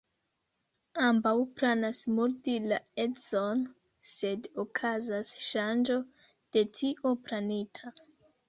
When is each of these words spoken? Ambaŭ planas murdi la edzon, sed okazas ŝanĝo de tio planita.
Ambaŭ 1.07 1.33
planas 1.59 1.99
murdi 2.13 2.55
la 2.71 2.79
edzon, 3.05 3.61
sed 4.13 4.49
okazas 4.65 5.35
ŝanĝo 5.49 5.99
de 6.57 6.65
tio 6.81 7.17
planita. 7.29 7.95